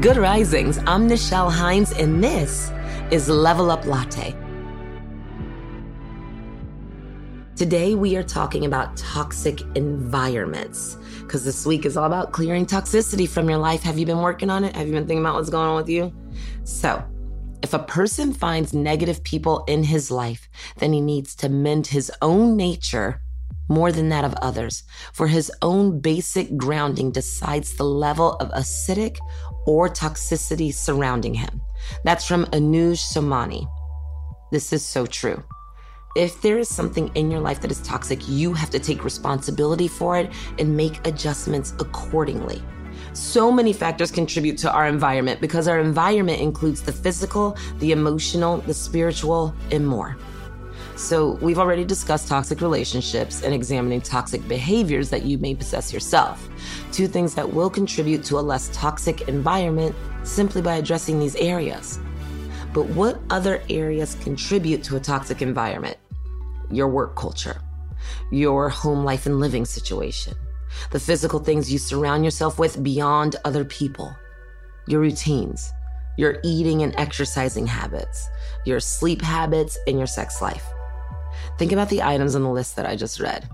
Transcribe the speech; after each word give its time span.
Good 0.00 0.16
Risings. 0.16 0.78
I'm 0.86 1.10
Nichelle 1.10 1.52
Hines, 1.52 1.92
and 1.92 2.24
this 2.24 2.72
is 3.10 3.28
Level 3.28 3.70
Up 3.70 3.84
Latte. 3.84 4.34
Today, 7.54 7.94
we 7.94 8.16
are 8.16 8.22
talking 8.22 8.64
about 8.64 8.96
toxic 8.96 9.60
environments 9.76 10.96
because 11.20 11.44
this 11.44 11.66
week 11.66 11.84
is 11.84 11.98
all 11.98 12.06
about 12.06 12.32
clearing 12.32 12.64
toxicity 12.64 13.28
from 13.28 13.50
your 13.50 13.58
life. 13.58 13.82
Have 13.82 13.98
you 13.98 14.06
been 14.06 14.22
working 14.22 14.48
on 14.48 14.64
it? 14.64 14.74
Have 14.74 14.86
you 14.86 14.94
been 14.94 15.06
thinking 15.06 15.22
about 15.22 15.34
what's 15.34 15.50
going 15.50 15.68
on 15.68 15.76
with 15.76 15.90
you? 15.90 16.10
So, 16.64 17.04
if 17.60 17.74
a 17.74 17.80
person 17.80 18.32
finds 18.32 18.72
negative 18.72 19.22
people 19.22 19.64
in 19.68 19.82
his 19.82 20.10
life, 20.10 20.48
then 20.78 20.94
he 20.94 21.02
needs 21.02 21.34
to 21.34 21.50
mend 21.50 21.88
his 21.88 22.10
own 22.22 22.56
nature 22.56 23.20
more 23.70 23.92
than 23.92 24.10
that 24.10 24.24
of 24.24 24.34
others, 24.42 24.82
for 25.14 25.28
his 25.28 25.50
own 25.62 26.00
basic 26.00 26.56
grounding 26.56 27.12
decides 27.12 27.76
the 27.76 27.84
level 27.84 28.34
of 28.34 28.50
acidic 28.50 29.16
or 29.66 29.88
toxicity 29.88 30.74
surrounding 30.74 31.32
him. 31.32 31.62
That's 32.04 32.26
from 32.26 32.44
Anuj 32.46 32.98
Somani. 32.98 33.66
This 34.50 34.72
is 34.72 34.84
so 34.84 35.06
true. 35.06 35.42
If 36.16 36.42
there 36.42 36.58
is 36.58 36.68
something 36.68 37.08
in 37.14 37.30
your 37.30 37.40
life 37.40 37.60
that 37.60 37.70
is 37.70 37.80
toxic, 37.82 38.28
you 38.28 38.52
have 38.52 38.70
to 38.70 38.80
take 38.80 39.04
responsibility 39.04 39.86
for 39.86 40.18
it 40.18 40.32
and 40.58 40.76
make 40.76 41.06
adjustments 41.06 41.72
accordingly. 41.78 42.60
So 43.12 43.52
many 43.52 43.72
factors 43.72 44.10
contribute 44.10 44.58
to 44.58 44.72
our 44.72 44.88
environment 44.88 45.40
because 45.40 45.68
our 45.68 45.78
environment 45.78 46.40
includes 46.40 46.82
the 46.82 46.92
physical, 46.92 47.56
the 47.78 47.92
emotional, 47.92 48.58
the 48.58 48.74
spiritual, 48.74 49.54
and 49.70 49.86
more. 49.86 50.16
So, 51.00 51.38
we've 51.40 51.58
already 51.58 51.86
discussed 51.86 52.28
toxic 52.28 52.60
relationships 52.60 53.42
and 53.42 53.54
examining 53.54 54.02
toxic 54.02 54.46
behaviors 54.46 55.08
that 55.08 55.22
you 55.22 55.38
may 55.38 55.54
possess 55.54 55.94
yourself. 55.94 56.46
Two 56.92 57.08
things 57.08 57.34
that 57.36 57.54
will 57.54 57.70
contribute 57.70 58.22
to 58.24 58.38
a 58.38 58.42
less 58.42 58.68
toxic 58.74 59.26
environment 59.26 59.96
simply 60.24 60.60
by 60.60 60.74
addressing 60.76 61.18
these 61.18 61.36
areas. 61.36 61.98
But 62.74 62.84
what 62.90 63.18
other 63.30 63.62
areas 63.70 64.14
contribute 64.16 64.84
to 64.84 64.96
a 64.96 65.00
toxic 65.00 65.40
environment? 65.40 65.96
Your 66.70 66.86
work 66.86 67.16
culture, 67.16 67.62
your 68.30 68.68
home 68.68 69.02
life 69.02 69.24
and 69.24 69.40
living 69.40 69.64
situation, 69.64 70.34
the 70.90 71.00
physical 71.00 71.40
things 71.40 71.72
you 71.72 71.78
surround 71.78 72.24
yourself 72.26 72.58
with 72.58 72.82
beyond 72.82 73.36
other 73.46 73.64
people, 73.64 74.14
your 74.86 75.00
routines, 75.00 75.72
your 76.18 76.38
eating 76.44 76.82
and 76.82 76.94
exercising 76.98 77.66
habits, 77.66 78.28
your 78.66 78.80
sleep 78.80 79.22
habits, 79.22 79.78
and 79.86 79.96
your 79.96 80.06
sex 80.06 80.42
life. 80.42 80.70
Think 81.60 81.72
about 81.72 81.90
the 81.90 82.02
items 82.02 82.34
on 82.34 82.42
the 82.42 82.48
list 82.48 82.76
that 82.76 82.86
I 82.86 82.96
just 82.96 83.20
read. 83.20 83.46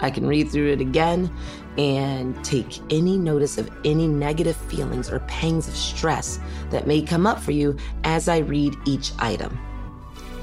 I 0.00 0.10
can 0.10 0.26
read 0.26 0.50
through 0.50 0.70
it 0.72 0.82
again 0.82 1.34
and 1.78 2.36
take 2.44 2.78
any 2.92 3.16
notice 3.16 3.56
of 3.56 3.70
any 3.86 4.06
negative 4.06 4.54
feelings 4.54 5.10
or 5.10 5.20
pangs 5.20 5.66
of 5.66 5.74
stress 5.74 6.38
that 6.68 6.86
may 6.86 7.00
come 7.00 7.26
up 7.26 7.40
for 7.40 7.52
you 7.52 7.74
as 8.04 8.28
I 8.28 8.40
read 8.40 8.76
each 8.84 9.12
item. 9.18 9.58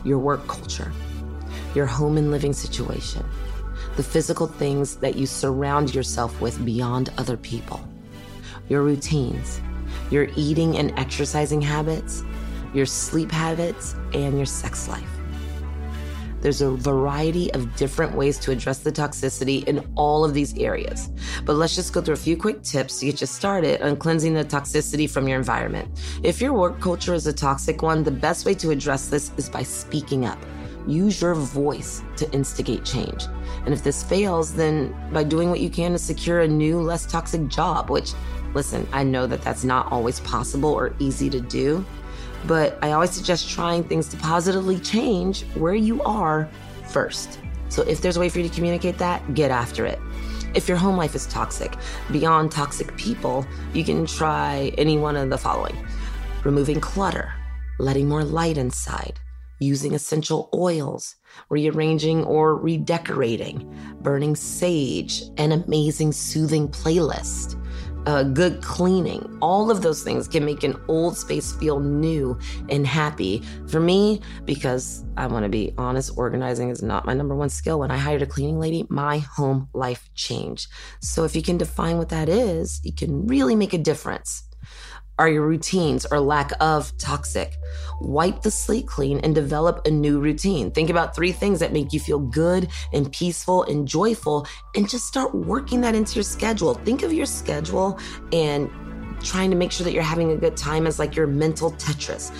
Your 0.03 0.17
work 0.17 0.47
culture, 0.47 0.91
your 1.75 1.85
home 1.85 2.17
and 2.17 2.31
living 2.31 2.53
situation, 2.53 3.23
the 3.95 4.01
physical 4.01 4.47
things 4.47 4.95
that 4.95 5.15
you 5.15 5.27
surround 5.27 5.93
yourself 5.93 6.41
with 6.41 6.65
beyond 6.65 7.13
other 7.19 7.37
people, 7.37 7.87
your 8.67 8.81
routines, 8.81 9.61
your 10.09 10.27
eating 10.35 10.75
and 10.79 10.91
exercising 10.97 11.61
habits, 11.61 12.23
your 12.73 12.87
sleep 12.87 13.29
habits, 13.29 13.93
and 14.15 14.37
your 14.37 14.47
sex 14.47 14.87
life. 14.87 15.19
There's 16.43 16.61
a 16.61 16.71
variety 16.71 17.53
of 17.53 17.73
different 17.77 18.15
ways 18.15 18.37
to 18.39 18.51
address 18.51 18.79
the 18.79 18.91
toxicity 18.91 19.63
in 19.63 19.87
all 19.95 20.25
of 20.25 20.33
these 20.33 20.53
areas. 20.57 21.09
But 21.45 21.53
let's 21.53 21.73
just 21.73 21.93
go 21.93 22.01
through 22.01 22.15
a 22.15 22.17
few 22.17 22.35
quick 22.35 22.61
tips 22.63 22.99
to 22.99 23.05
get 23.05 23.21
you 23.21 23.27
started 23.27 23.81
on 23.81 23.95
cleansing 23.95 24.33
the 24.33 24.43
toxicity 24.43 25.09
from 25.09 25.25
your 25.25 25.37
environment. 25.37 25.87
If 26.21 26.41
your 26.41 26.51
work 26.51 26.81
culture 26.81 27.13
is 27.13 27.27
a 27.27 27.33
toxic 27.33 27.81
one, 27.81 28.03
the 28.03 28.11
best 28.11 28.45
way 28.45 28.55
to 28.55 28.71
address 28.71 29.07
this 29.07 29.31
is 29.37 29.49
by 29.49 29.63
speaking 29.63 30.25
up. 30.25 30.37
Use 30.85 31.21
your 31.21 31.33
voice 31.33 32.03
to 32.17 32.29
instigate 32.33 32.83
change. 32.83 33.23
And 33.63 33.73
if 33.73 33.81
this 33.81 34.03
fails, 34.03 34.53
then 34.53 34.93
by 35.13 35.23
doing 35.23 35.49
what 35.49 35.61
you 35.61 35.69
can 35.69 35.93
to 35.93 35.97
secure 35.97 36.41
a 36.41 36.47
new, 36.47 36.81
less 36.81 37.05
toxic 37.05 37.47
job, 37.47 37.89
which, 37.89 38.11
listen, 38.53 38.85
I 38.91 39.03
know 39.03 39.27
that 39.27 39.43
that's 39.43 39.63
not 39.63 39.89
always 39.93 40.19
possible 40.19 40.73
or 40.73 40.93
easy 40.99 41.29
to 41.29 41.39
do 41.39 41.85
but 42.45 42.77
I 42.81 42.91
always 42.91 43.11
suggest 43.11 43.49
trying 43.49 43.83
things 43.83 44.07
to 44.09 44.17
positively 44.17 44.79
change 44.79 45.43
where 45.55 45.75
you 45.75 46.01
are 46.03 46.49
first. 46.89 47.39
So 47.69 47.81
if 47.83 48.01
there's 48.01 48.17
a 48.17 48.19
way 48.19 48.29
for 48.29 48.39
you 48.39 48.47
to 48.47 48.53
communicate 48.53 48.97
that, 48.99 49.33
get 49.33 49.51
after 49.51 49.85
it. 49.85 49.99
If 50.53 50.67
your 50.67 50.77
home 50.77 50.97
life 50.97 51.15
is 51.15 51.25
toxic, 51.25 51.75
beyond 52.11 52.51
toxic 52.51 52.95
people, 52.95 53.45
you 53.73 53.83
can 53.83 54.05
try 54.05 54.71
any 54.77 54.97
one 54.97 55.15
of 55.15 55.29
the 55.29 55.37
following 55.37 55.75
removing 56.43 56.81
clutter, 56.81 57.33
letting 57.79 58.07
more 58.07 58.23
light 58.23 58.57
inside, 58.57 59.17
using 59.59 59.93
essential 59.93 60.49
oils, 60.53 61.15
rearranging 61.49 62.21
or 62.25 62.57
redecorating, 62.57 63.73
burning 64.01 64.35
sage, 64.35 65.23
an 65.37 65.53
amazing 65.53 66.11
soothing 66.11 66.67
playlist 66.67 67.62
uh, 68.05 68.23
good 68.23 68.61
cleaning. 68.61 69.37
All 69.41 69.71
of 69.71 69.81
those 69.81 70.03
things 70.03 70.27
can 70.27 70.45
make 70.45 70.63
an 70.63 70.79
old 70.87 71.17
space 71.17 71.53
feel 71.53 71.79
new 71.79 72.37
and 72.69 72.85
happy. 72.85 73.43
For 73.67 73.79
me, 73.79 74.21
because 74.45 75.03
I 75.17 75.27
want 75.27 75.43
to 75.43 75.49
be 75.49 75.73
honest, 75.77 76.17
organizing 76.17 76.69
is 76.69 76.81
not 76.81 77.05
my 77.05 77.13
number 77.13 77.35
one 77.35 77.49
skill. 77.49 77.79
When 77.79 77.91
I 77.91 77.97
hired 77.97 78.21
a 78.21 78.25
cleaning 78.25 78.59
lady, 78.59 78.85
my 78.89 79.19
home 79.19 79.69
life 79.73 80.09
changed. 80.15 80.67
So 80.99 81.23
if 81.23 81.35
you 81.35 81.41
can 81.41 81.57
define 81.57 81.97
what 81.97 82.09
that 82.09 82.29
is, 82.29 82.79
you 82.83 82.93
can 82.93 83.27
really 83.27 83.55
make 83.55 83.73
a 83.73 83.77
difference. 83.77 84.43
Are 85.23 85.29
your 85.29 85.47
routines 85.47 86.05
or 86.11 86.19
lack 86.19 86.51
of 86.59 86.91
toxic? 86.97 87.53
Wipe 88.01 88.41
the 88.41 88.51
slate 88.51 88.87
clean 88.87 89.21
and 89.21 89.33
develop 89.33 89.87
a 89.87 89.89
new 89.89 90.19
routine. 90.19 90.69
Think 90.69 90.89
about 90.89 91.15
three 91.15 91.31
things 91.31 91.61
that 91.61 91.71
make 91.71 91.93
you 91.93 92.01
feel 92.01 92.19
good 92.19 92.67
and 92.91 93.09
peaceful 93.09 93.63
and 93.63 93.87
joyful, 93.87 94.45
and 94.75 94.89
just 94.89 95.05
start 95.05 95.33
working 95.33 95.79
that 95.79 95.95
into 95.95 96.15
your 96.15 96.25
schedule. 96.25 96.73
Think 96.73 97.03
of 97.03 97.13
your 97.13 97.25
schedule 97.25 97.97
and 98.33 98.69
trying 99.21 99.49
to 99.49 99.55
make 99.55 99.71
sure 99.71 99.85
that 99.85 99.93
you're 99.93 100.03
having 100.03 100.31
a 100.31 100.35
good 100.35 100.57
time 100.57 100.85
as 100.85 100.99
like 100.99 101.15
your 101.15 101.27
mental 101.27 101.71
Tetris. 101.71 102.35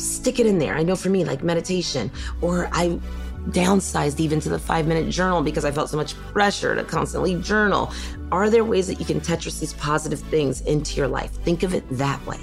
Stick 0.00 0.40
it 0.40 0.46
in 0.46 0.58
there. 0.58 0.74
I 0.74 0.82
know 0.82 0.96
for 0.96 1.10
me, 1.10 1.24
like 1.24 1.44
meditation, 1.44 2.10
or 2.40 2.68
I 2.72 2.98
downsized 3.50 4.20
even 4.20 4.40
to 4.40 4.48
the 4.48 4.58
five 4.58 4.86
minute 4.86 5.10
journal 5.10 5.42
because 5.42 5.64
I 5.64 5.70
felt 5.70 5.90
so 5.90 5.96
much 5.96 6.16
pressure 6.32 6.74
to 6.74 6.84
constantly 6.84 7.36
journal. 7.36 7.92
Are 8.32 8.50
there 8.50 8.64
ways 8.64 8.86
that 8.86 8.98
you 8.98 9.04
can 9.04 9.20
Tetris 9.20 9.60
these 9.60 9.74
positive 9.74 10.20
things 10.20 10.62
into 10.62 10.96
your 10.96 11.08
life? 11.08 11.30
Think 11.30 11.62
of 11.62 11.74
it 11.74 11.84
that 11.90 12.24
way. 12.26 12.38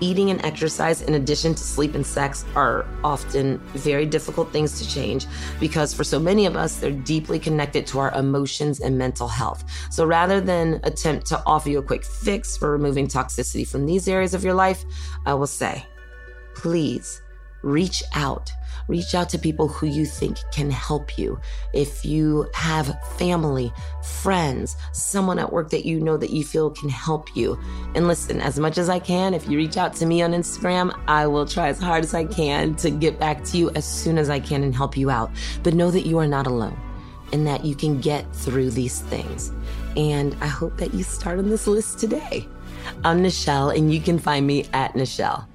Eating 0.00 0.30
and 0.30 0.44
exercise, 0.44 1.02
in 1.02 1.14
addition 1.14 1.54
to 1.54 1.60
sleep 1.60 1.96
and 1.96 2.06
sex, 2.06 2.44
are 2.54 2.86
often 3.02 3.58
very 3.74 4.06
difficult 4.06 4.52
things 4.52 4.78
to 4.80 4.88
change 4.88 5.26
because 5.58 5.92
for 5.92 6.04
so 6.04 6.20
many 6.20 6.46
of 6.46 6.54
us, 6.54 6.76
they're 6.76 6.92
deeply 6.92 7.40
connected 7.40 7.84
to 7.88 7.98
our 7.98 8.12
emotions 8.12 8.78
and 8.78 8.96
mental 8.96 9.26
health. 9.26 9.64
So 9.90 10.06
rather 10.06 10.40
than 10.40 10.80
attempt 10.84 11.26
to 11.26 11.42
offer 11.46 11.68
you 11.68 11.80
a 11.80 11.82
quick 11.82 12.04
fix 12.04 12.56
for 12.56 12.70
removing 12.70 13.08
toxicity 13.08 13.66
from 13.66 13.86
these 13.86 14.06
areas 14.06 14.34
of 14.34 14.44
your 14.44 14.54
life, 14.54 14.84
I 15.26 15.34
will 15.34 15.48
say, 15.48 15.84
please 16.54 17.20
reach 17.62 18.04
out 18.14 18.52
reach 18.88 19.14
out 19.14 19.28
to 19.28 19.38
people 19.38 19.68
who 19.68 19.86
you 19.86 20.04
think 20.04 20.38
can 20.50 20.70
help 20.70 21.16
you. 21.16 21.38
If 21.72 22.04
you 22.04 22.48
have 22.54 22.98
family, 23.16 23.72
friends, 24.02 24.76
someone 24.92 25.38
at 25.38 25.52
work 25.52 25.70
that 25.70 25.84
you 25.84 26.00
know 26.00 26.16
that 26.16 26.30
you 26.30 26.42
feel 26.42 26.70
can 26.70 26.88
help 26.88 27.36
you. 27.36 27.58
And 27.94 28.08
listen, 28.08 28.40
as 28.40 28.58
much 28.58 28.78
as 28.78 28.88
I 28.88 28.98
can, 28.98 29.34
if 29.34 29.48
you 29.48 29.56
reach 29.56 29.76
out 29.76 29.94
to 29.96 30.06
me 30.06 30.22
on 30.22 30.32
Instagram, 30.32 30.98
I 31.06 31.26
will 31.26 31.46
try 31.46 31.68
as 31.68 31.78
hard 31.78 32.02
as 32.02 32.14
I 32.14 32.24
can 32.24 32.74
to 32.76 32.90
get 32.90 33.20
back 33.20 33.44
to 33.44 33.58
you 33.58 33.70
as 33.70 33.84
soon 33.84 34.18
as 34.18 34.30
I 34.30 34.40
can 34.40 34.64
and 34.64 34.74
help 34.74 34.96
you 34.96 35.10
out. 35.10 35.30
But 35.62 35.74
know 35.74 35.90
that 35.90 36.06
you 36.06 36.18
are 36.18 36.26
not 36.26 36.46
alone 36.46 36.78
and 37.32 37.46
that 37.46 37.64
you 37.64 37.74
can 37.74 38.00
get 38.00 38.34
through 38.34 38.70
these 38.70 39.00
things. 39.00 39.52
And 39.96 40.36
I 40.40 40.46
hope 40.46 40.78
that 40.78 40.94
you 40.94 41.02
start 41.02 41.38
on 41.38 41.50
this 41.50 41.66
list 41.66 41.98
today. 41.98 42.48
I'm 43.04 43.22
Nichelle, 43.22 43.76
and 43.76 43.92
you 43.92 44.00
can 44.00 44.18
find 44.18 44.46
me 44.46 44.66
at 44.72 44.94
Nichelle. 44.94 45.46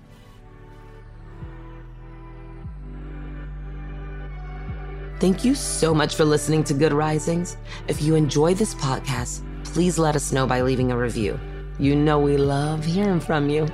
Thank 5.19 5.45
you 5.45 5.55
so 5.55 5.93
much 5.93 6.15
for 6.15 6.25
listening 6.25 6.63
to 6.65 6.73
Good 6.73 6.91
Risings. 6.91 7.55
If 7.87 8.01
you 8.01 8.15
enjoy 8.15 8.55
this 8.55 8.75
podcast, 8.75 9.41
please 9.63 9.97
let 9.97 10.15
us 10.15 10.31
know 10.31 10.45
by 10.45 10.61
leaving 10.61 10.91
a 10.91 10.97
review. 10.97 11.39
You 11.79 11.95
know 11.95 12.19
we 12.19 12.37
love 12.37 12.83
hearing 12.83 13.19
from 13.19 13.49
you. 13.49 13.67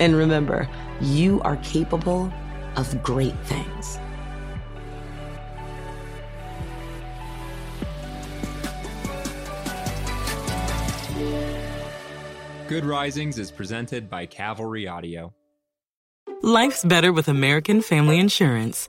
And 0.00 0.16
remember, 0.16 0.68
you 1.00 1.40
are 1.42 1.56
capable 1.58 2.32
of 2.76 3.02
great 3.02 3.38
things. 3.44 3.98
Good 12.68 12.84
Risings 12.84 13.38
is 13.38 13.50
presented 13.50 14.08
by 14.08 14.26
Cavalry 14.26 14.88
Audio. 14.88 15.34
Life's 16.42 16.84
better 16.84 17.12
with 17.12 17.28
American 17.28 17.82
Family 17.82 18.18
Insurance 18.18 18.88